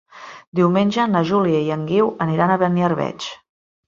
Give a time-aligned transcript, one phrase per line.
[0.59, 3.29] Diumenge na Júlia i en Guiu aniran a Beniarbeig.